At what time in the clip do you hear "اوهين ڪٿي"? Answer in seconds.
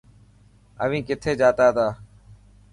0.81-1.31